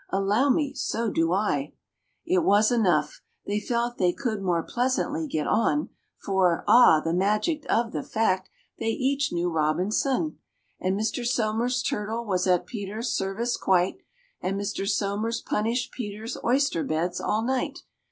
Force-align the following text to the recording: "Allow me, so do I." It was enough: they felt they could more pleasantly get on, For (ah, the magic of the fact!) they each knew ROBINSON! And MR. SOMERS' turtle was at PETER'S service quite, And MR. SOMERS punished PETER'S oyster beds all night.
"Allow 0.09 0.49
me, 0.49 0.73
so 0.73 1.11
do 1.11 1.31
I." 1.31 1.73
It 2.25 2.39
was 2.43 2.71
enough: 2.71 3.21
they 3.45 3.59
felt 3.59 3.99
they 3.99 4.13
could 4.13 4.41
more 4.41 4.63
pleasantly 4.63 5.27
get 5.27 5.45
on, 5.45 5.89
For 6.17 6.63
(ah, 6.67 7.01
the 7.01 7.13
magic 7.13 7.67
of 7.69 7.91
the 7.91 8.01
fact!) 8.01 8.49
they 8.79 8.87
each 8.89 9.31
knew 9.31 9.51
ROBINSON! 9.51 10.39
And 10.79 10.99
MR. 10.99 11.23
SOMERS' 11.23 11.83
turtle 11.83 12.25
was 12.25 12.47
at 12.47 12.65
PETER'S 12.65 13.15
service 13.15 13.55
quite, 13.57 13.97
And 14.41 14.59
MR. 14.59 14.89
SOMERS 14.89 15.41
punished 15.41 15.91
PETER'S 15.91 16.35
oyster 16.43 16.83
beds 16.83 17.21
all 17.21 17.45
night. 17.45 17.83